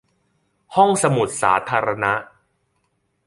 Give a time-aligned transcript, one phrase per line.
[0.75, 2.13] ห้องสมุดสาธารณะ